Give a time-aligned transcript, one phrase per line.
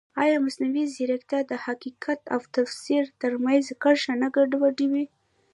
[0.23, 5.05] ایا مصنوعي ځیرکتیا د حقیقت او تفسیر ترمنځ کرښه نه ګډوډوي؟